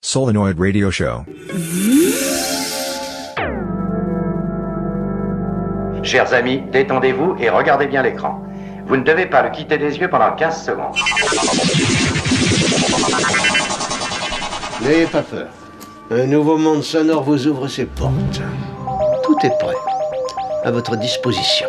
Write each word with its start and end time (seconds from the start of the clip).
Solenoid 0.00 0.58
Radio 0.58 0.90
Show. 0.90 1.24
Chers 6.02 6.32
amis, 6.34 6.62
détendez-vous 6.70 7.36
et 7.40 7.48
regardez 7.50 7.86
bien 7.86 8.02
l'écran. 8.02 8.40
Vous 8.86 8.96
ne 8.96 9.02
devez 9.02 9.26
pas 9.26 9.42
le 9.42 9.50
quitter 9.50 9.78
des 9.78 9.98
yeux 9.98 10.08
pendant 10.08 10.32
15 10.36 10.64
secondes. 10.64 10.94
N'ayez 14.82 15.06
pas 15.06 15.22
peur. 15.22 15.48
Un 16.10 16.26
nouveau 16.26 16.58
monde 16.58 16.82
sonore 16.82 17.22
vous 17.22 17.46
ouvre 17.46 17.66
ses 17.66 17.86
portes. 17.86 18.40
Tout 19.24 19.36
est 19.42 19.58
prêt. 19.58 19.74
À 20.64 20.70
votre 20.70 20.96
disposition. 20.96 21.66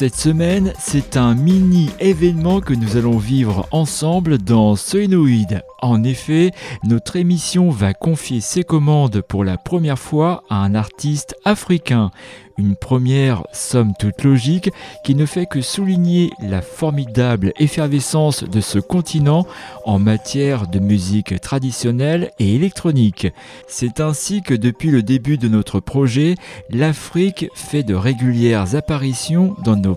sits 0.00 0.19
semaine, 0.20 0.74
c'est 0.78 1.16
un 1.16 1.34
mini 1.34 1.88
événement 1.98 2.60
que 2.60 2.74
nous 2.74 2.98
allons 2.98 3.16
vivre 3.16 3.66
ensemble 3.70 4.36
dans 4.36 4.76
Solenoid. 4.76 5.62
En 5.80 6.04
effet, 6.04 6.50
notre 6.84 7.16
émission 7.16 7.70
va 7.70 7.94
confier 7.94 8.42
ses 8.42 8.62
commandes 8.62 9.22
pour 9.22 9.44
la 9.44 9.56
première 9.56 9.98
fois 9.98 10.42
à 10.50 10.56
un 10.56 10.74
artiste 10.74 11.34
africain. 11.46 12.10
Une 12.58 12.76
première 12.76 13.44
somme 13.54 13.94
toute 13.98 14.22
logique 14.22 14.70
qui 15.02 15.14
ne 15.14 15.24
fait 15.24 15.46
que 15.46 15.62
souligner 15.62 16.28
la 16.42 16.60
formidable 16.60 17.54
effervescence 17.58 18.44
de 18.44 18.60
ce 18.60 18.78
continent 18.78 19.46
en 19.86 19.98
matière 19.98 20.66
de 20.66 20.78
musique 20.78 21.40
traditionnelle 21.40 22.32
et 22.38 22.54
électronique. 22.54 23.28
C'est 23.66 24.00
ainsi 24.00 24.42
que 24.42 24.52
depuis 24.52 24.90
le 24.90 25.02
début 25.02 25.38
de 25.38 25.48
notre 25.48 25.80
projet, 25.80 26.34
l'Afrique 26.68 27.48
fait 27.54 27.82
de 27.82 27.94
régulières 27.94 28.74
apparitions 28.74 29.56
dans 29.64 29.76
nos 29.76 29.94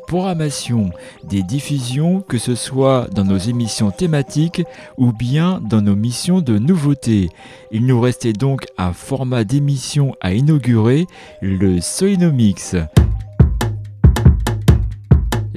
des 1.23 1.41
diffusions 1.41 2.21
que 2.21 2.37
ce 2.37 2.53
soit 2.53 3.07
dans 3.13 3.23
nos 3.23 3.37
émissions 3.37 3.89
thématiques 3.89 4.63
ou 4.97 5.11
bien 5.11 5.59
dans 5.67 5.81
nos 5.81 5.95
missions 5.95 6.41
de 6.41 6.59
nouveautés. 6.59 7.29
Il 7.71 7.87
nous 7.87 7.99
restait 7.99 8.33
donc 8.33 8.65
un 8.77 8.93
format 8.93 9.43
d'émission 9.43 10.15
à 10.21 10.33
inaugurer, 10.33 11.07
le 11.41 11.81
Soinomix. 11.81 12.75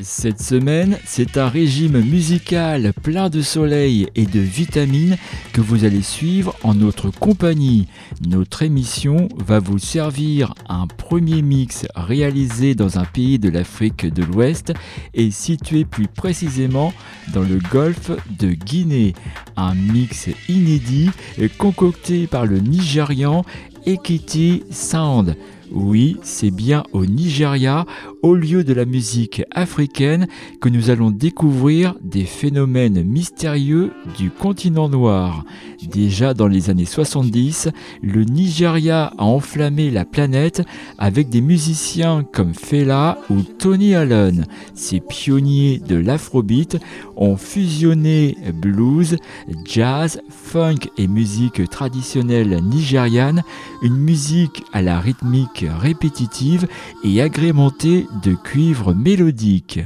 Cette 0.09 0.41
semaine, 0.41 1.01
c'est 1.05 1.37
un 1.37 1.49
régime 1.49 2.01
musical 2.01 2.93
plein 3.03 3.29
de 3.29 3.43
soleil 3.43 4.07
et 4.15 4.25
de 4.25 4.39
vitamines 4.39 5.17
que 5.53 5.61
vous 5.61 5.85
allez 5.85 6.01
suivre 6.01 6.55
en 6.63 6.75
notre 6.77 7.11
compagnie. 7.11 7.89
Notre 8.25 8.63
émission 8.63 9.29
va 9.37 9.59
vous 9.59 9.81
servir 9.81 10.55
un 10.69 10.87
premier 10.87 11.43
mix 11.43 11.89
réalisé 11.97 12.77
dans 12.77 13.01
un 13.01 13.05
pays 13.05 13.41
de 13.41 13.49
l'Afrique 13.49 14.07
de 14.07 14.23
l'Ouest 14.23 14.73
et 15.13 15.33
situé 15.33 15.85
plus 15.85 16.07
précisément 16.07 16.93
dans 17.35 17.43
le 17.43 17.59
golfe 17.73 18.13
de 18.39 18.53
Guinée. 18.53 19.13
Un 19.57 19.75
mix 19.75 20.29
inédit 20.49 21.11
concocté 21.59 22.29
par 22.29 22.47
le 22.47 22.61
Nigérian 22.61 23.45
Ekiti 23.87 24.63
Sound. 24.71 25.35
Oui, 25.73 26.17
c'est 26.23 26.51
bien 26.51 26.85
au 26.93 27.07
Nigeria, 27.07 27.87
au 28.23 28.35
lieu 28.35 28.63
de 28.63 28.73
la 28.73 28.85
musique 28.85 29.43
africaine, 29.51 30.29
que 30.61 30.69
nous 30.69 30.91
allons 30.91 31.11
découvrir 31.11 31.95
des 32.03 32.25
phénomènes 32.25 33.03
mystérieux 33.03 33.93
du 34.17 34.31
continent 34.31 34.89
noir. 34.89 35.45
Déjà 35.91 36.35
dans 36.35 36.47
les 36.47 36.71
années 36.71 36.85
70, 36.85 37.69
le 38.03 38.25
Nigeria 38.25 39.13
a 39.19 39.25
enflammé 39.25 39.91
la 39.91 40.05
planète 40.05 40.63
avec 40.99 41.29
des 41.29 41.41
musiciens 41.41 42.25
comme 42.33 42.55
Fela 42.55 43.19
ou 43.29 43.43
Tony 43.43 43.95
Allen. 43.95 44.47
Ces 44.75 45.01
pionniers 45.01 45.81
de 45.87 45.97
l'afrobeat 45.97 46.79
ont 47.17 47.37
fusionné 47.37 48.37
blues, 48.55 49.17
jazz, 49.65 50.21
funk 50.29 50.91
et 50.99 51.09
musique 51.09 51.69
traditionnelle 51.69 52.63
nigériane, 52.63 53.43
une 53.83 53.97
musique 53.97 54.65
à 54.73 54.83
la 54.83 55.01
rythmique 55.01 55.65
répétitive 55.81 56.67
et 57.05 57.21
agrémentée 57.21 58.07
de 58.23 58.35
cuivres 58.35 58.95
mélodiques. 58.95 59.81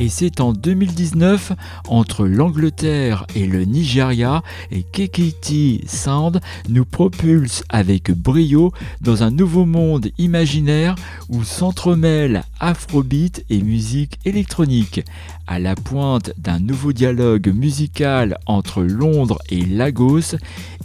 Et 0.00 0.08
c'est 0.08 0.40
en 0.40 0.52
2019, 0.52 1.52
entre 1.88 2.24
l'Angleterre 2.24 3.26
et 3.34 3.46
le 3.46 3.64
Nigeria, 3.64 4.44
et 4.70 4.84
Kekiti 4.84 5.82
Sound 5.88 6.40
nous 6.68 6.84
propulse 6.84 7.64
avec 7.68 8.12
brio 8.12 8.72
dans 9.00 9.24
un 9.24 9.32
nouveau 9.32 9.64
monde 9.64 10.10
imaginaire 10.16 10.94
où 11.28 11.42
s'entremêlent 11.42 12.44
afrobeat 12.60 13.44
et 13.50 13.60
musique 13.60 14.20
électronique. 14.24 15.04
À 15.50 15.58
la 15.58 15.74
pointe 15.74 16.32
d'un 16.36 16.58
nouveau 16.58 16.92
dialogue 16.92 17.48
musical 17.54 18.36
entre 18.44 18.82
Londres 18.82 19.38
et 19.48 19.64
Lagos, 19.64 20.36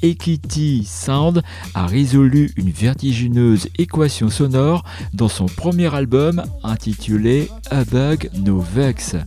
Ekiti 0.02 0.86
Sound 0.86 1.44
a 1.74 1.86
résolu 1.86 2.50
une 2.56 2.72
vertigineuse 2.72 3.68
équation 3.78 4.30
sonore 4.30 4.86
dans 5.14 5.28
son 5.28 5.48
premier 5.48 5.94
album 5.94 6.44
intitulé 6.64 7.50
A 7.72 7.84
Bug 7.84 8.30
No 8.36 8.64
Vex. 8.74 9.18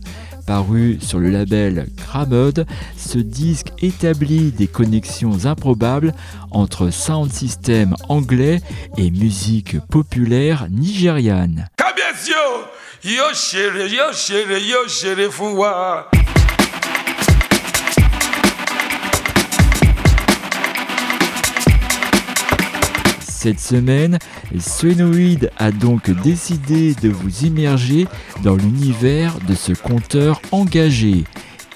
Paru 0.47 0.97
sur 1.01 1.19
le 1.19 1.29
label 1.29 1.87
Cramod, 1.97 2.65
ce 2.97 3.19
disque 3.19 3.67
établit 3.79 4.51
des 4.51 4.67
connexions 4.67 5.45
improbables 5.45 6.15
entre 6.49 6.89
sound 6.89 7.31
system 7.31 7.93
anglais 8.09 8.59
et 8.97 9.11
musique 9.11 9.79
populaire 9.81 10.67
nigériane. 10.71 11.67
Cette 23.19 23.59
semaine, 23.59 24.17
Swenoid 24.59 25.51
a 25.57 25.71
donc 25.71 26.09
décidé 26.23 26.95
de 26.95 27.09
vous 27.09 27.45
immerger 27.45 28.07
dans 28.43 28.55
l'univers 28.55 29.37
de 29.47 29.53
ce 29.53 29.73
conteur 29.73 30.41
engagé. 30.51 31.23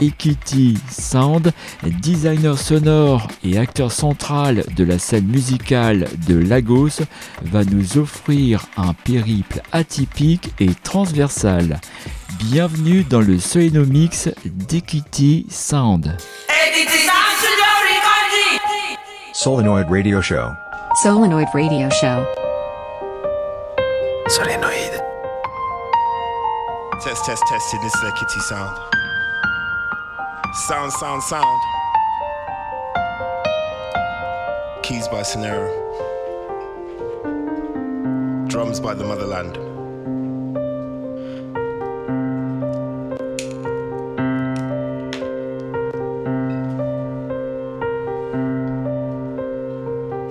Ekiti 0.01 0.77
Sound, 0.89 1.53
designer 2.01 2.57
sonore 2.57 3.27
et 3.43 3.59
acteur 3.59 3.91
central 3.91 4.63
de 4.75 4.83
la 4.83 4.97
scène 4.97 5.27
musicale 5.27 6.07
de 6.27 6.37
Lagos, 6.37 7.01
va 7.43 7.63
nous 7.63 7.99
offrir 7.99 8.65
un 8.77 8.93
périple 8.93 9.61
atypique 9.71 10.51
et 10.59 10.71
transversal. 10.83 11.79
Bienvenue 12.39 13.03
dans 13.03 13.21
le 13.21 13.37
Soenomix 13.39 14.29
d'Ekiti 14.45 15.45
Sound. 15.49 16.17
Solenoid 19.33 19.85
Radio 19.89 20.21
Show. 20.21 20.49
Solenoid 21.03 21.47
Radio 21.53 21.89
Show. 21.89 22.25
Solenoid. 24.27 25.01
Test, 27.03 27.25
test, 27.25 27.43
test. 27.49 27.75
This 27.81 27.95
is 27.95 28.03
a 28.03 28.11
kitty 28.11 28.39
sound. 28.41 29.00
Sound, 30.53 30.91
sound, 30.91 31.23
sound. 31.23 31.61
Keys 34.83 35.07
by 35.07 35.21
Sonero. 35.21 35.69
Drums 38.49 38.81
by 38.81 38.93
the 38.93 39.05
Motherland. 39.05 39.55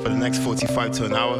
For 0.02 0.11
the 0.11 0.17
next 0.17 0.40
45 0.40 0.90
to 0.93 1.05
an 1.06 1.14
hour, 1.14 1.38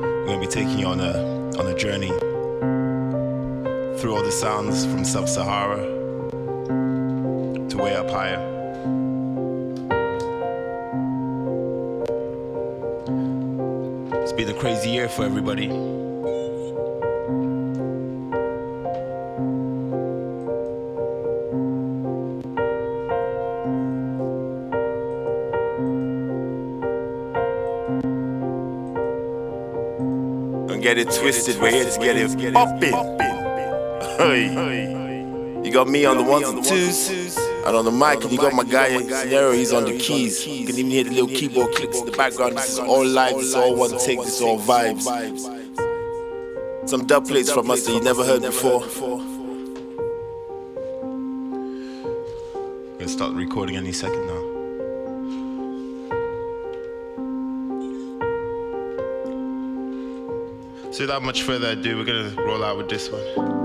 we're 0.00 0.26
going 0.26 0.40
to 0.40 0.46
be 0.48 0.52
taking 0.52 0.80
you 0.80 0.86
on 0.86 0.98
a, 0.98 1.12
on 1.60 1.68
a 1.68 1.76
journey 1.76 2.08
through 4.00 4.16
all 4.16 4.24
the 4.24 4.32
sounds 4.32 4.84
from 4.84 5.04
Sub 5.04 5.28
Sahara 5.28 5.99
to 7.70 7.78
way 7.78 7.94
up 7.94 8.10
higher. 8.10 8.38
It's 14.22 14.32
been 14.32 14.50
a 14.50 14.58
crazy 14.58 14.90
year 14.90 15.08
for 15.08 15.24
everybody. 15.24 15.68
get 30.80 30.98
it 30.98 31.12
twisted, 31.12 31.60
We're 31.60 31.70
here 31.70 31.84
to 31.84 32.00
get 32.00 32.16
it 32.16 32.52
poppin'. 32.52 32.92
Hey. 34.16 34.90
You 35.62 35.70
got 35.70 35.88
me 35.88 36.04
on 36.04 36.16
the 36.16 36.24
ones 36.24 36.48
and 36.48 36.64
twos. 36.64 37.49
And 37.66 37.76
on 37.76 37.84
the 37.84 37.90
mic, 37.90 38.22
and 38.22 38.32
you 38.32 38.38
got 38.38 38.54
my 38.54 38.64
guy 38.64 38.98
Scenario, 39.00 39.52
he's 39.52 39.72
on 39.72 39.84
the 39.84 39.98
keys. 39.98 40.46
You 40.46 40.66
can 40.66 40.76
even 40.76 40.90
hear 40.90 41.04
the 41.04 41.10
little 41.10 41.28
keyboard 41.28 41.74
clicks 41.74 41.98
in 41.98 42.06
the 42.06 42.12
background. 42.12 42.56
This 42.56 42.70
is 42.70 42.78
all 42.78 43.04
live, 43.06 43.36
this 43.36 43.46
is 43.46 43.54
all 43.54 43.76
one 43.76 43.90
take, 43.98 44.18
this 44.18 44.36
is 44.36 44.42
all 44.42 44.58
vibes. 44.58 45.04
Some 46.88 47.06
dub 47.06 47.26
plates 47.28 47.52
from 47.52 47.70
us 47.70 47.84
that 47.84 47.92
you 47.92 48.00
never 48.00 48.24
heard 48.24 48.42
before. 48.42 48.80
Gonna 52.98 53.08
start 53.08 53.34
recording 53.34 53.76
any 53.76 53.92
second 53.92 54.26
now. 54.26 54.40
So 60.92 61.04
without 61.04 61.22
much 61.22 61.42
further 61.42 61.68
ado, 61.70 61.98
we're 61.98 62.04
gonna 62.04 62.34
roll 62.42 62.64
out 62.64 62.76
with 62.78 62.88
this 62.88 63.08
one. 63.10 63.59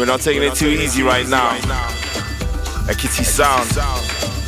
We're 0.00 0.06
not 0.06 0.22
taking 0.22 0.42
it 0.42 0.54
too 0.54 0.70
easy 0.70 1.02
right 1.02 1.28
now. 1.28 1.52
That 2.86 2.96
Kitty 2.96 3.22
Sound. 3.22 4.39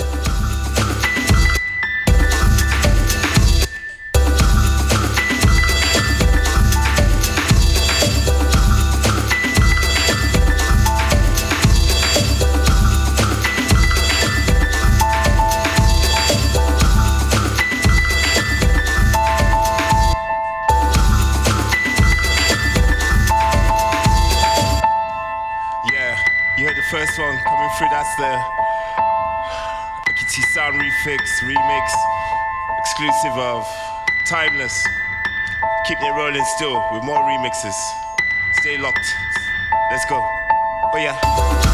Exclusive 32.78 33.38
of 33.38 33.66
Timeless. 34.24 34.86
Keeping 35.86 36.06
it 36.06 36.16
rolling 36.16 36.44
still 36.56 36.84
with 36.92 37.02
more 37.04 37.18
remixes. 37.18 37.74
Stay 38.60 38.76
locked. 38.78 39.14
Let's 39.90 40.04
go. 40.06 40.16
Oh 40.16 40.96
yeah. 40.96 41.71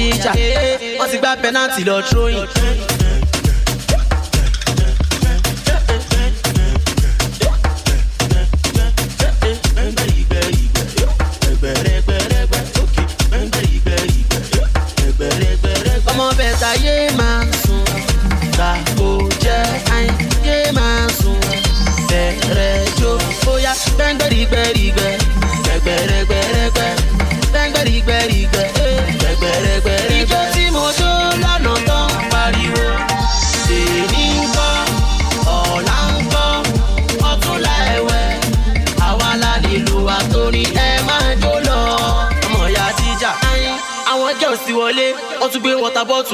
jíjà 0.00 0.32
wọ́n 0.98 1.08
ti 1.10 1.16
gbá 1.22 1.30
pẹ́nàtì 1.42 1.82
lọ 1.88 1.96
tróyìn 2.08 2.46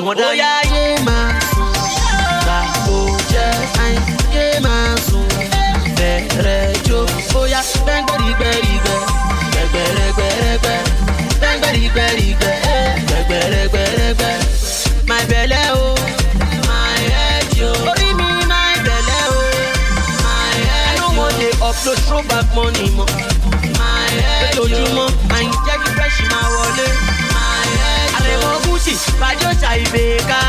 wọ́n 0.06 0.16
dá 0.20 0.28
yìí. 0.30 0.30
ó 0.30 0.42
yá 0.42 0.52
yé 0.74 0.84
máa 1.06 1.28
sùn 1.50 1.70
gbà 2.44 2.58
tó 2.86 2.98
jẹ́ 3.32 3.48
àìn 3.84 3.98
yé 4.34 4.46
máa 4.66 4.88
sùn 5.06 5.28
bẹ̀rẹ̀ 5.98 6.66
no 21.00 21.06
wan 21.18 21.32
dey 21.38 21.52
money 22.56 22.88
mọ́. 22.96 23.35
Jamaica 29.96 30.45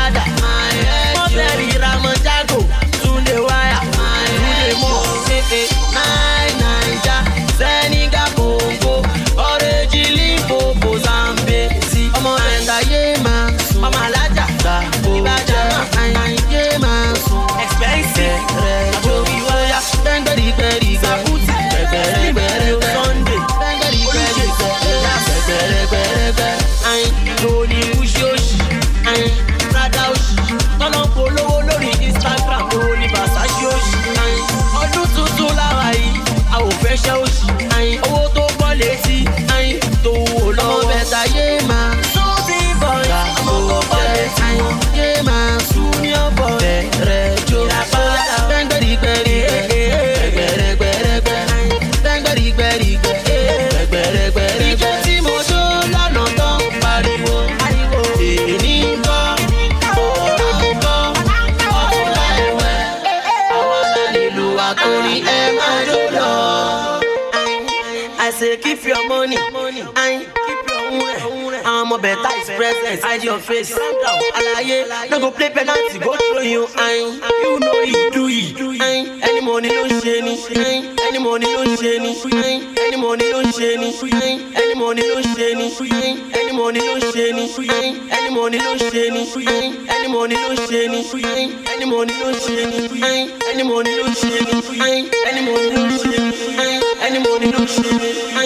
face, 72.98 73.04
hide 73.04 73.24
your 73.24 73.38
face. 73.38 73.74
Calm 73.76 74.02
down, 74.02 74.20
alaye. 74.34 75.10
No 75.10 75.18
go 75.20 75.30
play 75.30 75.50
penalty, 75.50 75.98
go 75.98 76.16
throw 76.16 76.40
you. 76.40 76.66
I. 76.76 76.96
You 77.42 77.60
know 77.60 77.84
he 77.84 78.10
do 78.10 78.26
it. 78.28 78.80
I. 78.80 79.20
Any 79.28 79.40
money 79.40 79.68
no 79.68 79.84
sheni. 79.88 80.36
I. 80.56 80.94
Any 81.06 81.18
money 81.18 81.46
no 81.52 81.64
sheni. 81.76 82.14
I. 82.32 82.74
Any 82.86 82.96
money 82.96 83.30
no 83.30 83.42
sheni. 83.42 83.88
I. 84.12 84.52
Any 84.56 84.74
money 84.74 85.02
no 85.02 85.20
sheni. 85.20 85.68
I. 85.78 86.38
Any 86.38 86.52
money 86.52 86.80
no 86.80 86.98
sheni. 86.98 87.44
I. 87.68 88.08
Any 88.18 88.30
money 88.30 88.58
no 88.58 88.74
sheni. 88.76 89.22
I. 89.38 89.86
Any 89.90 90.08
money 90.08 90.34
no 90.36 90.54
sheni. 90.54 91.14
I. 91.14 91.54
Any 91.72 91.84
money 91.90 92.14
no 92.18 92.32
sheni. 92.34 92.78
Ain. 92.98 93.40
Any 93.46 93.64
money 93.64 93.96
no 93.96 94.04
sheni. 94.10 94.58
Ain. 94.82 95.10
Any 95.26 95.42
money 95.46 95.70
no 95.70 95.82
sheni. 95.98 96.58
Ain. 96.58 96.82
Any 97.00 97.18
money 97.18 97.50
no 97.50 97.60
sheni. 97.64 98.37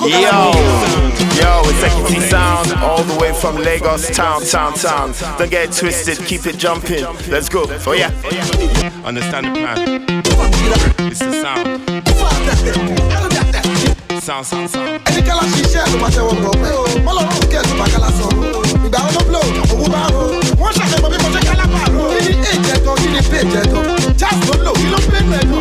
Yo, 0.00 0.08
yo, 0.08 1.60
it's 1.66 1.82
Equity 1.84 2.20
Sound, 2.20 2.72
all 2.82 3.02
the 3.02 3.16
way 3.20 3.32
from 3.34 3.56
Lagos 3.56 4.08
town, 4.16 4.42
town, 4.44 4.72
town. 4.74 5.12
Don't 5.38 5.50
get 5.50 5.72
twisted, 5.72 6.18
keep 6.26 6.46
it 6.46 6.56
jumping. 6.56 7.04
Let's 7.28 7.48
go. 7.50 7.64
Oh 7.86 7.92
yeah. 7.92 8.08
Understand 9.04 9.46
the 9.46 9.52
plan. 9.60 10.04
It's 11.10 11.18
the 11.20 11.32
sound. 11.42 11.82
Sound, 14.22 14.46
sound, 14.46 14.70
sound. 14.70 15.00
Ẹni 15.06 15.22
kala 15.26 15.42
ṣiṣẹ́ 15.42 15.84
ló 15.92 15.96
máa 16.00 16.10
ṣẹ́wọ̀n 16.14 16.36
gbọ̀ 16.42 16.52
pé 16.62 16.70
o, 16.80 16.84
mọ́lọ́ 17.04 17.22
ló 17.28 17.34
kẹ́ 17.52 17.62
ló 17.68 17.74
máa 17.80 17.88
kala 17.92 18.08
sọ̀rọ̀. 18.18 18.42
Ìgbà 18.86 18.98
wọn 19.04 19.12
ló 19.16 19.20
blow, 19.28 19.46
òwú 19.72 19.86
bá 19.92 20.02
ro. 20.12 20.22
Wọ́n 20.60 20.72
ṣàṣẹ̀mọ̀ 20.78 21.08
bí 21.12 21.16
mo 21.22 21.28
ṣe 21.34 21.40
kálábà 21.48 21.80
ro. 21.94 22.02
Kí 22.24 22.32
ni 22.40 22.48
èjẹ̀ 22.54 22.78
gan, 22.84 22.96
kí 23.00 23.08
ni 23.14 23.20
péjẹ̀ 23.30 23.64
gan? 23.72 23.84
Jazz 24.20 24.38
ló 24.48 24.54
lò, 24.66 24.72
kí 24.80 24.86
ló 24.92 24.98
ń 24.98 25.04
gbénu 25.08 25.32
ẹ̀ 25.40 25.44
lọ? 25.50 25.58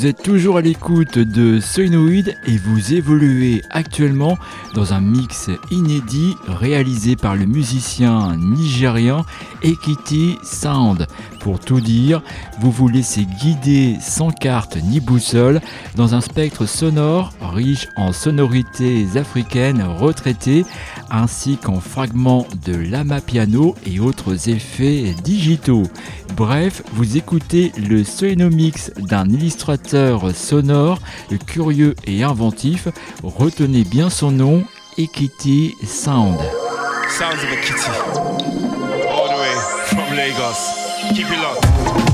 Vous 0.00 0.06
êtes 0.06 0.22
toujours 0.22 0.56
à 0.56 0.62
l'écoute 0.62 1.18
de 1.18 1.60
Soinoid 1.60 2.30
et 2.46 2.56
vous 2.56 2.94
évoluez 2.94 3.60
actuellement 3.68 4.38
dans 4.74 4.94
un 4.94 5.02
mix 5.02 5.50
inédit 5.70 6.38
réalisé 6.48 7.16
par 7.16 7.36
le 7.36 7.44
musicien 7.44 8.34
nigérian 8.38 9.26
Ekiti 9.62 10.38
Sound. 10.42 11.06
Pour 11.38 11.60
tout 11.60 11.82
dire, 11.82 12.22
vous 12.60 12.70
vous 12.70 12.88
laissez 12.88 13.26
guider 13.42 13.98
sans 14.00 14.30
carte 14.30 14.78
ni 14.82 15.00
boussole 15.00 15.60
dans 15.96 16.14
un 16.14 16.22
spectre 16.22 16.64
sonore 16.64 17.34
riche 17.42 17.86
en 17.96 18.14
sonorités 18.14 19.06
africaines 19.16 19.82
retraitées 19.82 20.64
ainsi 21.10 21.58
qu'en 21.58 21.80
fragments 21.80 22.46
de 22.64 22.74
lama 22.74 23.20
piano 23.20 23.74
et 23.84 24.00
autres 24.00 24.48
effets 24.48 25.14
digitaux. 25.24 25.82
Bref, 26.40 26.80
vous 26.94 27.18
écoutez 27.18 27.70
le 27.76 28.02
Solenomix 28.02 28.90
d'un 28.96 29.28
illustrateur 29.28 30.34
sonore 30.34 30.98
curieux 31.36 31.94
et 32.06 32.22
inventif. 32.22 32.88
Retenez 33.22 33.84
bien 33.84 34.08
son 34.08 34.30
nom, 34.30 34.64
Ekiti 34.96 35.74
Sound. 35.84 36.38
Sounds 37.10 37.44
all 39.06 39.28
the 39.28 39.38
way 39.38 39.54
from 39.84 40.16
Lagos. 40.16 41.12
Keep 41.14 41.26
it 41.26 41.36
locked. 41.42 42.09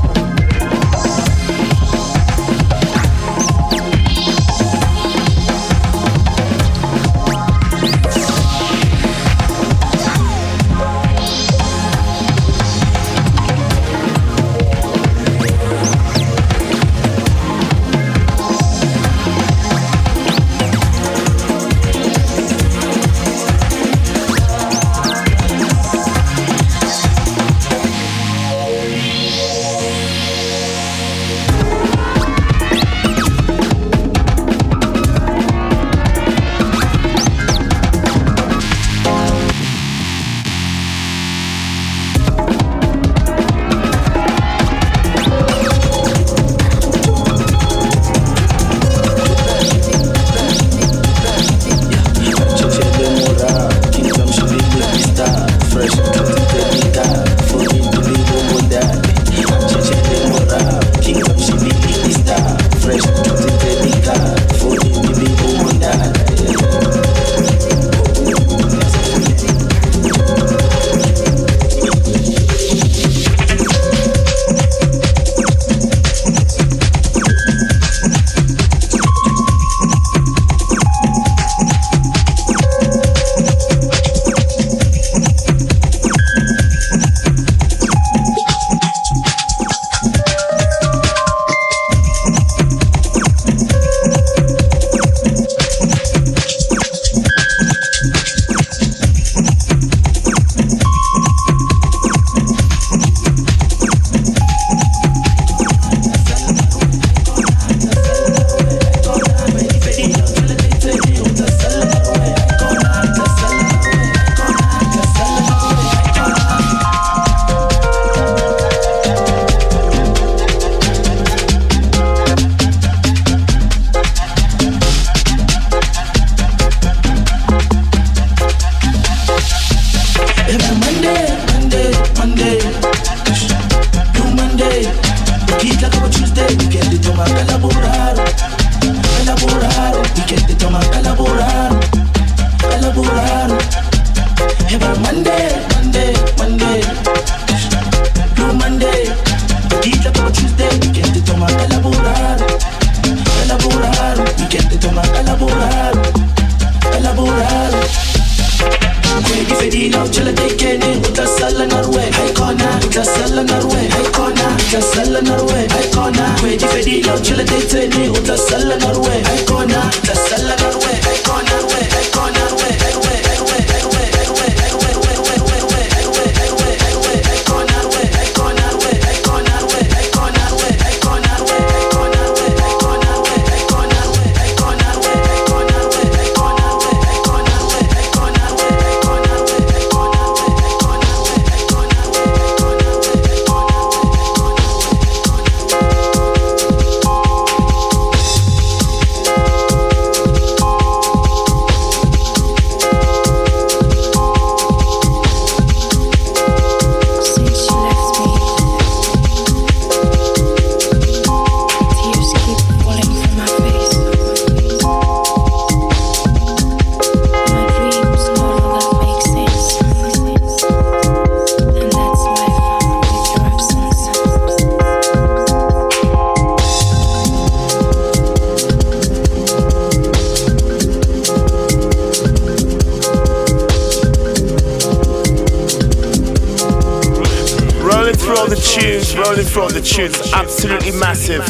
Overflow, 239.56 239.80
the 239.80 239.86
tune's 239.86 240.34
absolutely 240.34 240.92
massive. 240.92 241.40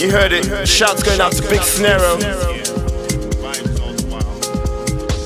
You 0.00 0.10
heard 0.10 0.32
it, 0.32 0.66
shouts 0.66 1.04
going 1.04 1.20
out 1.20 1.30
to 1.34 1.42
Big 1.42 1.60
Snero. 1.60 2.18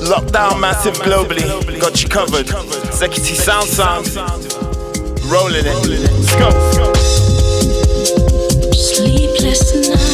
Lockdown 0.02 0.60
massive 0.60 0.96
globally, 0.96 1.80
got 1.80 2.02
you 2.02 2.08
covered. 2.10 2.48
Zekity 2.92 3.34
Sound 3.34 3.66
Sound, 3.66 4.08
rolling 5.32 5.64
it. 5.64 5.86
Let's 5.88 6.34
go. 6.36 6.50
Sleepless 8.74 9.88
night. 9.88 10.07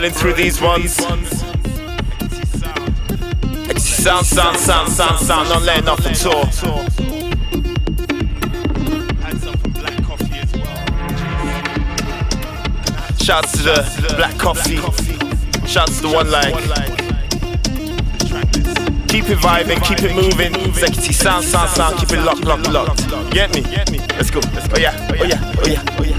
Rolling 0.00 0.14
through 0.14 0.32
these 0.32 0.62
ones. 0.62 0.94
Sound, 3.76 4.24
sound, 4.24 4.56
sound, 4.56 4.88
sound, 4.88 5.20
sound, 5.20 5.48
not 5.50 5.60
letting 5.60 5.88
off 5.90 6.06
at 6.06 6.24
all. 6.24 6.46
Shouts 13.18 13.52
to 13.52 13.62
the 13.62 14.14
black 14.16 14.38
coffee. 14.38 14.76
Shouts 15.66 15.96
to 15.96 16.06
the 16.06 16.14
one 16.14 16.30
like. 16.30 16.54
Keep 19.08 19.28
it 19.28 19.36
vibing, 19.36 19.82
keep 19.84 20.02
it 20.02 20.14
moving. 20.14 20.54
Executive 20.66 21.14
sound, 21.14 21.44
sound, 21.44 21.68
sound, 21.68 21.98
keep 21.98 22.12
it 22.12 22.22
locked, 22.22 22.46
locked, 22.46 22.70
locked. 22.70 23.06
Get 23.32 23.52
me? 23.52 23.60
Let's 24.16 24.30
go. 24.30 24.40
Oh 24.42 24.78
yeah, 24.78 24.96
oh 25.10 25.24
yeah, 25.24 25.54
oh 25.58 25.66
yeah, 25.66 25.84
oh 25.98 26.04
yeah. 26.04 26.09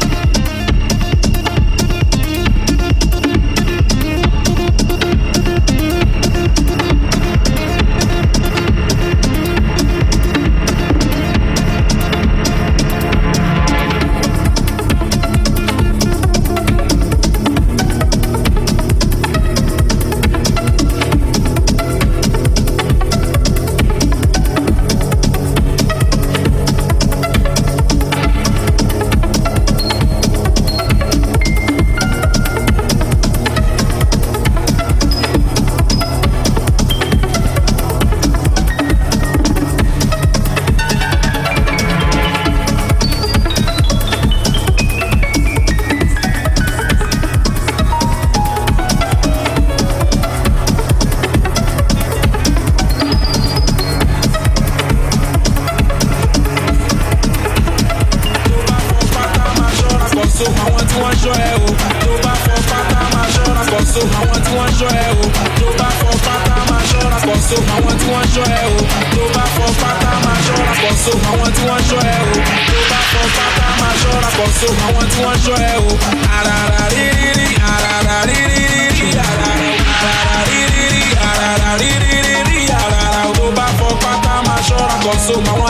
aṣọ 75.41 75.55
ẹ̀ 75.69 75.77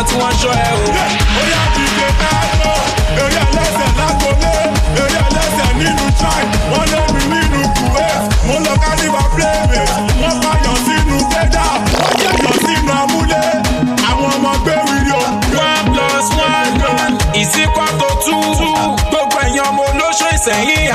tó 0.09 0.15
ṣọ́. 0.95 1.00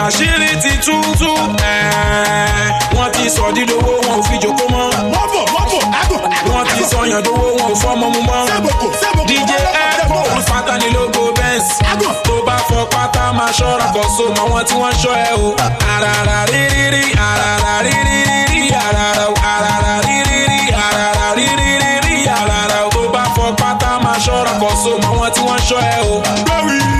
Àṣírí 0.06 0.50
ti 0.62 0.72
tú. 0.84 0.96
tú. 1.20 1.30
Ẹ̀ẹ́, 1.72 2.70
wọ́n 2.96 3.08
ti 3.14 3.24
sọ 3.36 3.44
dídowó 3.56 3.92
wọn 4.06 4.18
ò 4.20 4.22
fi 4.26 4.34
jòkó 4.42 4.64
mọ́. 4.74 4.84
mọ́bò 5.12 5.40
mọ́bò 5.54 5.78
àgò 6.00 6.16
àgò 6.36 6.50
wọ́n 6.54 6.66
ti 6.76 6.82
sọ 6.90 7.00
yàndowó 7.12 7.46
wọn 7.58 7.70
ò 7.72 7.74
fọ́mọ 7.82 8.06
mu 8.14 8.20
mọ́. 8.28 8.40
sẹ́bòkò 8.48 8.86
sẹ́bòkò 9.00 9.24
dj 9.30 9.50
ẹ̀kọ́ 10.02 10.40
fata 10.48 10.74
ni 10.80 10.88
logo 10.96 11.22
benz. 11.38 11.66
tó 12.26 12.34
bá 12.46 12.56
fọ 12.68 12.78
pátá 12.94 13.24
máa 13.38 13.52
ṣọ́ra 13.58 13.86
kọ́ 13.94 14.04
so 14.16 14.24
mọ́ 14.36 14.44
wọn 14.52 14.62
tí 14.68 14.74
wọ́n 14.80 14.94
ṣọ́ 15.02 15.14
ẹ 15.28 15.32
o. 15.44 15.48
àràrà 15.92 16.38
rírírí 16.50 17.02
àràrà 17.28 17.72
rírírí 17.86 18.62
àràrà 18.86 19.26
àràrà 19.54 19.94
rírírí 20.06 20.60
àràrà 20.86 21.26
rírírí 21.38 22.18
àràrà 22.38 22.78
tó 22.94 23.02
bá 23.14 23.24
fọ 23.34 23.44
pátá 23.60 23.90
máa 24.04 24.18
ṣọ́ra 24.24 24.52
kọ́ 24.62 24.72
ṣọ́ 25.68 25.80
ẹ 25.94 25.98
o. 26.10 26.14
Gbẹ̀wìrì 26.46 26.95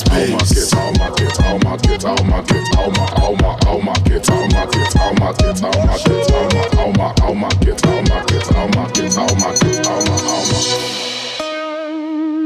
space. 0.00 0.72
I'll 0.72 0.92
mark 0.98 1.20
it, 1.20 1.40
I'll 1.40 1.58
mark 1.60 1.84
it, 1.86 2.04
I'll 2.04 2.24
mark 2.24 2.50
it, 2.50 2.64
I'll 2.76 2.90
mark 2.90 3.10
it, 3.10 3.18
I'll 3.18 3.36
mark, 3.36 3.64
I'll 3.66 3.80
mark 3.82 4.06
it, 4.10 4.30
I'll 4.30 4.48
mark 4.48 4.74
it, 4.74 4.96
I'll 4.96 5.14
mark 5.14 5.40
it, 5.40 5.62
I'll 5.62 5.86
mark 5.86 6.06
it, 6.06 6.32
I'll 6.32 6.92
mark, 6.92 7.20
I'll 7.20 7.34
mark 7.34 7.62
it, 7.62 7.86
I'll 7.86 8.02
mark 8.04 8.30
it, 8.32 8.52
I'll 8.52 8.68
mark 8.68 8.98
it, 8.98 9.16
I'll 9.18 9.36
mark 9.36 9.62
it, 9.62 9.86
I'll 9.86 10.04
mark, 10.06 10.22
I'll 10.24 10.46
mark. 10.50 10.90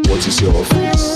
What 0.09 0.27
is 0.27 0.41
your 0.41 0.55
office? 0.55 1.15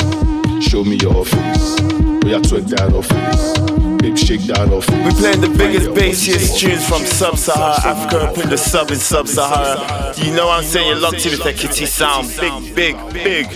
Show 0.66 0.84
me 0.84 0.97
your 0.97 1.16
office. 1.16 1.80
We 2.24 2.34
are 2.34 2.41
twerk 2.41 2.68
that 2.68 2.93
office. 2.93 3.59
Babe, 3.99 4.16
shake 4.16 4.43
that 4.43 4.70
off. 4.70 4.89
We 4.91 5.11
playing 5.12 5.41
the 5.41 5.49
biggest, 5.49 5.91
bassiest 5.91 6.59
tunes 6.59 6.86
from 6.86 7.05
sub-Sahara 7.05 7.80
Africa 7.84 8.26
and 8.26 8.34
put 8.36 8.51
the 8.51 8.57
sub 8.59 8.91
in 8.91 8.97
sub-Sahara. 8.97 10.14
You 10.18 10.32
know 10.34 10.49
I'm 10.49 10.62
saying? 10.62 10.89
You're 10.89 10.99
locked 10.99 11.24
in 11.26 11.32
with 11.32 11.43
the 11.43 11.53
kitty 11.53 11.86
sound. 11.86 12.28
Big, 12.39 12.74
big, 12.74 12.97
big 13.12 13.49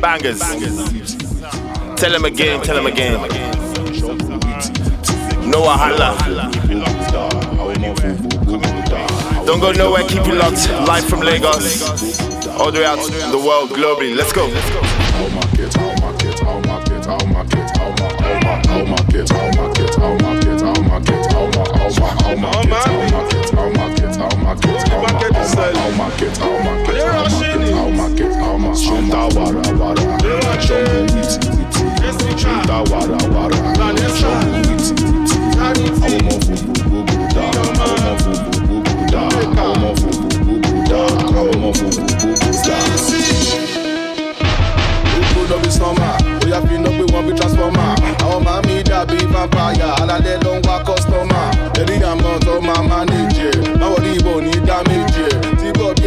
bangers. 0.00 0.40
bangers. 0.40 1.15
Tell 1.96 2.12
them 2.12 2.26
again, 2.26 2.60
tell 2.60 2.76
them 2.76 2.86
again. 2.86 3.14
Noah 5.50 5.76
Hala. 5.76 6.16
Don't 9.46 9.60
go 9.60 9.72
nowhere, 9.72 10.02
keep 10.06 10.26
it 10.26 10.34
locked. 10.34 10.68
Live 10.86 11.06
from 11.06 11.20
Lagos. 11.20 12.20
All 12.58 12.70
the 12.70 12.80
way 12.80 12.84
out 12.84 12.98
to 12.98 13.10
the 13.10 13.38
world 13.38 13.70
globally. 13.70 14.14
Let's 14.14 14.32
go. 14.32 14.46
dá 32.10 32.78
warawara 32.90 33.58
ṣọ́ọ̀bù 34.18 34.58
wìtìwìtì 34.68 35.38
àwọn 35.66 35.88
ọmọ 36.14 36.34
fòfò 36.44 36.70
gbogbo 36.88 37.14
dá 37.34 37.44
àwọn 37.60 37.78
ọmọ 37.84 38.10
fòfò 38.22 38.50
gbogbo 38.66 38.92
dá 39.12 39.20
àwọn 39.38 39.64
ọmọ 39.72 39.88
fòfò 40.00 40.26
gbogbo 40.44 40.70
dá 40.90 41.00
àwọn 41.24 41.46
ọmọ 41.54 41.68
fòfò 41.78 42.02
gbogbo 42.18 42.48
dá. 42.66 42.76
Epo 45.18 45.40
lọ 45.50 45.56
bí 45.62 45.70
sọ́mà, 45.78 46.08
bóyá 46.40 46.58
fi 46.66 46.74
iná 46.78 46.90
pé 46.98 47.04
wọ́n 47.12 47.22
bí 47.26 47.32
transformer. 47.38 47.94
Àwọn 48.24 48.40
màá 48.46 48.60
mi 48.66 48.76
dàbí 48.90 49.18
vampire, 49.32 49.88
alálẹ̀ 50.00 50.38
ló 50.44 50.50
ń 50.56 50.60
wá 50.68 50.76
kọ́sítọ́mà. 50.86 51.40
Ẹ̀rí 51.80 51.96
àmọ́ 52.10 52.32
tó 52.46 52.54
máa 52.66 52.82
manage 52.90 53.46
ẹ̀, 53.50 53.56
báwo 53.80 53.96
ni 54.02 54.10
ìbọn 54.18 54.34
ò 54.38 54.40
ní 54.46 54.52
dá 54.68 54.76
méje 54.88 55.24
ẹ̀. 55.30 55.40
Tí 55.60 55.68
gbọ̀bí. 55.76 56.06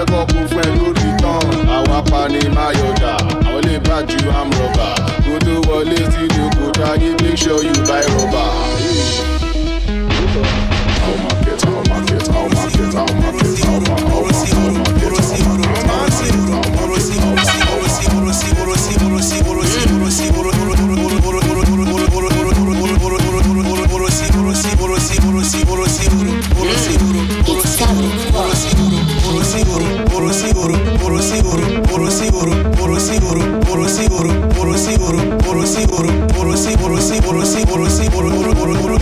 Jẹ́ 0.00 0.06
kó 0.12 0.20
fún 0.32 0.60
ẹ 0.62 0.66
lórí 0.78 1.08
tán. 1.22 1.44
Àwa 1.76 1.98
pa 2.10 2.20
ni 2.32 2.40
Máyọ̀dà, 2.56 3.12
àwọn 3.46 3.60
lè 3.66 3.76
bá 3.86 3.96
ju 4.08 4.18
àmrọ̀bà. 4.40 4.88
Kó 5.24 5.34
tó 5.46 5.54
wọlé 5.68 5.98
sílùú 6.12 6.46
kó 6.58 6.66
dáyé, 6.80 7.08
make 7.22 7.36
sure 7.42 7.62
you 7.66 7.74
buy 7.88 8.02
rubber. 8.12 9.39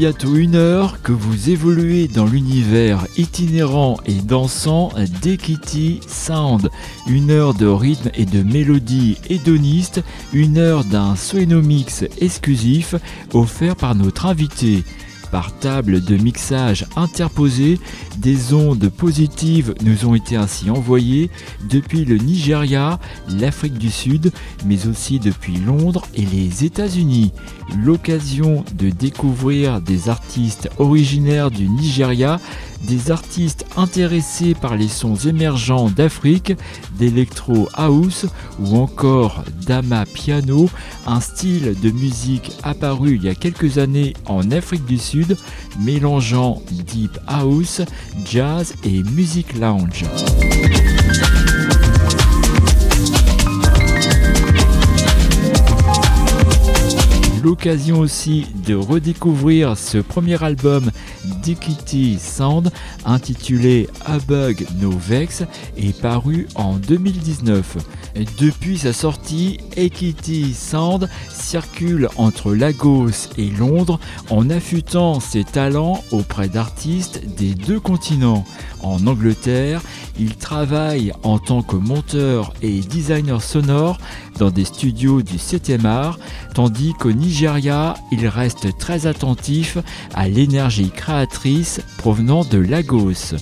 bientôt 0.00 0.34
une 0.34 0.54
heure 0.54 1.02
que 1.02 1.12
vous 1.12 1.50
évoluez 1.50 2.08
dans 2.08 2.24
l'univers 2.24 3.06
itinérant 3.18 3.98
et 4.06 4.14
dansant 4.14 4.92
d'Equity 5.20 6.00
Sound. 6.08 6.70
Une 7.06 7.30
heure 7.30 7.52
de 7.52 7.66
rythme 7.66 8.08
et 8.14 8.24
de 8.24 8.42
mélodie 8.42 9.18
hédoniste, 9.28 10.02
une 10.32 10.56
heure 10.56 10.84
d'un 10.84 11.16
Soenomix 11.16 12.06
exclusif 12.18 12.94
offert 13.34 13.76
par 13.76 13.94
notre 13.94 14.24
invité. 14.24 14.84
Par 15.30 15.56
table 15.58 16.02
de 16.02 16.16
mixage 16.16 16.86
interposée, 16.96 17.78
des 18.18 18.52
ondes 18.52 18.88
positives 18.88 19.74
nous 19.82 20.06
ont 20.06 20.14
été 20.14 20.36
ainsi 20.36 20.70
envoyées 20.70 21.30
depuis 21.68 22.04
le 22.04 22.16
Nigeria, 22.16 22.98
l'Afrique 23.28 23.78
du 23.78 23.90
Sud, 23.90 24.32
mais 24.66 24.88
aussi 24.88 25.20
depuis 25.20 25.56
Londres 25.56 26.06
et 26.14 26.26
les 26.26 26.64
États-Unis. 26.64 27.32
L'occasion 27.84 28.64
de 28.74 28.90
découvrir 28.90 29.80
des 29.80 30.08
artistes 30.08 30.68
originaires 30.78 31.52
du 31.52 31.68
Nigeria, 31.68 32.40
des 32.82 33.10
artistes 33.10 33.66
intéressés 33.76 34.54
par 34.54 34.76
les 34.76 34.88
sons 34.88 35.16
émergents 35.16 35.90
d'Afrique, 35.90 36.54
d'électro 36.98 37.68
house 37.74 38.26
ou 38.58 38.76
encore 38.76 39.44
d'ama 39.66 40.06
piano, 40.06 40.68
un 41.06 41.20
style 41.20 41.74
de 41.80 41.90
musique 41.90 42.52
apparu 42.62 43.16
il 43.16 43.24
y 43.24 43.28
a 43.28 43.34
quelques 43.34 43.78
années 43.78 44.14
en 44.26 44.50
Afrique 44.50 44.86
du 44.86 44.98
Sud, 44.98 45.36
mélangeant 45.80 46.62
deep 46.70 47.18
house, 47.26 47.82
jazz 48.24 48.74
et 48.84 49.02
music 49.02 49.54
lounge. 49.58 50.04
L'occasion 57.42 58.00
aussi 58.00 58.46
de 58.66 58.74
redécouvrir 58.74 59.78
ce 59.78 59.98
premier 59.98 60.42
album 60.42 60.90
d'Equity 61.42 62.18
Sound 62.18 62.70
intitulé 63.06 63.88
A 64.04 64.18
Bug 64.18 64.66
No 64.80 64.90
Vex 64.90 65.44
et 65.76 65.92
paru 65.92 66.48
en 66.54 66.74
2019. 66.74 67.78
Depuis 68.38 68.78
sa 68.78 68.92
sortie, 68.92 69.58
Equity 69.76 70.52
Sound 70.52 71.08
circule 71.30 72.08
entre 72.16 72.52
Lagos 72.52 73.28
et 73.38 73.48
Londres 73.50 74.00
en 74.28 74.50
affûtant 74.50 75.20
ses 75.20 75.44
talents 75.44 76.02
auprès 76.10 76.48
d'artistes 76.48 77.22
des 77.38 77.54
deux 77.54 77.80
continents. 77.80 78.44
En 78.82 79.06
Angleterre, 79.06 79.82
il 80.18 80.36
travaille 80.36 81.12
en 81.22 81.38
tant 81.38 81.62
que 81.62 81.76
monteur 81.76 82.52
et 82.62 82.80
designer 82.80 83.42
sonore 83.42 83.98
dans 84.40 84.50
des 84.50 84.64
studios 84.64 85.22
du 85.22 85.36
7e 85.36 85.84
art, 85.84 86.18
tandis 86.54 86.94
qu'au 86.94 87.12
Nigeria, 87.12 87.94
il 88.10 88.26
reste 88.26 88.76
très 88.78 89.06
attentif 89.06 89.76
à 90.14 90.28
l'énergie 90.28 90.90
créatrice 90.90 91.82
provenant 91.98 92.42
de 92.44 92.56
Lagos. 92.56 93.36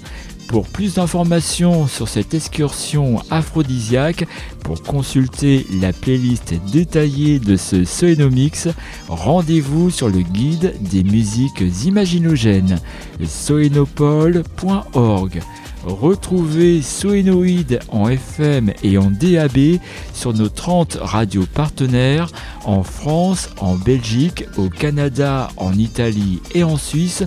Pour 0.49 0.67
plus 0.67 0.95
d'informations 0.95 1.87
sur 1.87 2.09
cette 2.09 2.35
excursion 2.35 3.23
aphrodisiaque, 3.31 4.27
pour 4.65 4.83
consulter 4.83 5.65
la 5.81 5.93
playlist 5.93 6.55
détaillée 6.73 7.39
de 7.39 7.57
ce 7.57 7.85
Soenomix, 7.85 8.67
rendez-vous 9.09 9.91
sur 9.91 10.09
le 10.09 10.23
guide 10.23 10.75
des 10.81 11.05
musiques 11.05 11.63
imaginogènes, 11.85 12.81
soenopole.org. 13.25 15.41
Retrouvez 15.89 16.83
Soénoïde 16.83 17.81
en 17.89 18.09
FM 18.09 18.73
et 18.83 18.99
en 18.99 19.11
DAB 19.11 19.81
sur 20.13 20.35
nos 20.35 20.51
30 20.51 20.99
radios 21.01 21.47
partenaires 21.47 22.29
en 22.65 22.83
France, 22.83 23.49
en 23.59 23.75
Belgique, 23.75 24.45
au 24.59 24.69
Canada, 24.69 25.49
en 25.57 25.73
Italie 25.73 26.41
et 26.55 26.63
en 26.63 26.77
Suisse, 26.77 27.25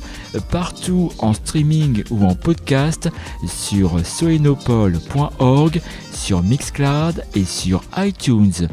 partout 0.51 1.11
en 1.17 1.33
streaming 1.33 2.03
ou 2.11 2.23
en 2.23 2.35
podcast 2.35 3.09
sur 3.47 4.05
soenopole.org, 4.05 5.81
sur 6.13 6.43
Mixcloud 6.43 7.23
et 7.33 7.45
sur 7.45 7.81
iTunes. 7.97 8.67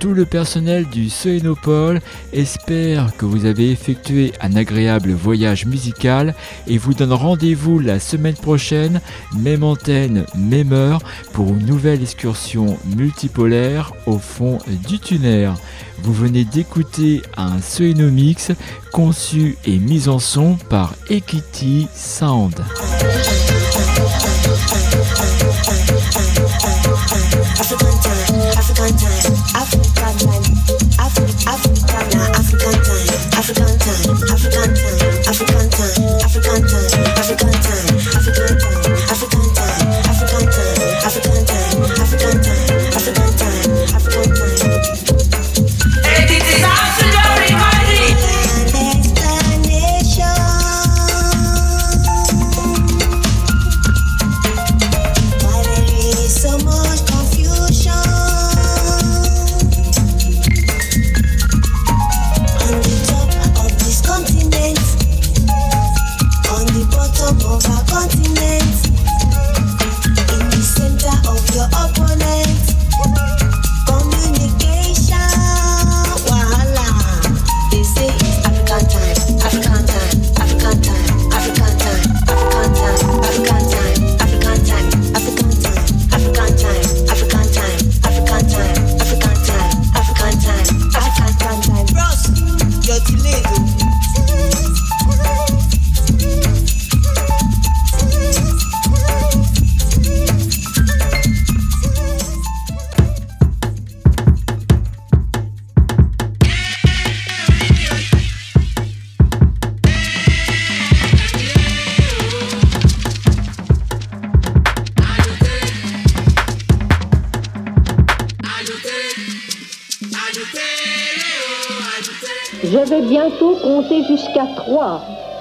Tout 0.00 0.12
le 0.12 0.24
personnel 0.24 0.86
du 0.86 1.10
Soénopole 1.10 2.00
espère 2.32 3.16
que 3.16 3.24
vous 3.24 3.46
avez 3.46 3.70
effectué 3.70 4.32
un 4.40 4.54
agréable 4.56 5.12
voyage 5.12 5.66
musical 5.66 6.34
et 6.66 6.78
vous 6.78 6.94
donne 6.94 7.12
rendez-vous 7.12 7.78
la 7.78 7.98
semaine 7.98 8.34
prochaine, 8.34 9.00
même 9.38 9.64
antenne, 9.64 10.26
même 10.36 10.72
heure, 10.72 11.00
pour 11.32 11.48
une 11.48 11.66
nouvelle 11.66 12.02
excursion 12.02 12.78
multipolaire 12.96 13.92
au 14.06 14.18
fond 14.18 14.58
du 14.88 14.98
tunnel. 14.98 15.52
Vous 16.02 16.12
venez 16.12 16.44
d'écouter 16.44 17.22
un 17.36 17.60
Soénomix 17.60 18.52
conçu 18.92 19.56
et 19.64 19.78
mis 19.78 20.08
en 20.08 20.18
son 20.18 20.56
par 20.68 20.94
Equity 21.08 21.88
Sound. 21.94 22.54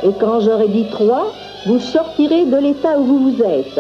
Et 0.06 0.14
quand 0.20 0.40
j'aurai 0.40 0.68
dit 0.68 0.86
trois, 0.92 1.34
vous 1.66 1.80
sortirez 1.80 2.46
de 2.46 2.58
l'état 2.58 3.00
où 3.00 3.06
vous 3.06 3.32
vous 3.32 3.44
êtes. 3.44 3.80